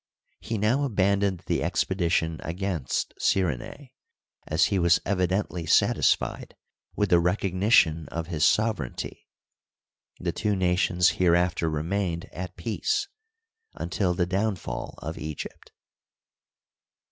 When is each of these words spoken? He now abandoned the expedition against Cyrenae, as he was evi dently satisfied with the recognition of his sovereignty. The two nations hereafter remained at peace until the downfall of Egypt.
He 0.39 0.57
now 0.57 0.83
abandoned 0.83 1.43
the 1.45 1.61
expedition 1.61 2.39
against 2.41 3.13
Cyrenae, 3.19 3.91
as 4.47 4.65
he 4.65 4.79
was 4.79 4.97
evi 5.05 5.27
dently 5.27 5.69
satisfied 5.69 6.55
with 6.95 7.11
the 7.11 7.19
recognition 7.19 8.07
of 8.09 8.25
his 8.25 8.43
sovereignty. 8.43 9.27
The 10.19 10.31
two 10.31 10.55
nations 10.55 11.09
hereafter 11.21 11.69
remained 11.69 12.25
at 12.33 12.57
peace 12.57 13.09
until 13.75 14.15
the 14.15 14.25
downfall 14.25 14.95
of 15.03 15.19
Egypt. 15.19 15.71